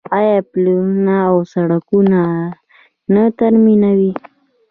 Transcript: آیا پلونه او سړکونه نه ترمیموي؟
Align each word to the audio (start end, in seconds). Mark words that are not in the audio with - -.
آیا 0.17 0.37
پلونه 0.51 1.15
او 1.31 1.35
سړکونه 1.53 2.21
نه 3.13 3.23
ترمیموي؟ 3.37 4.13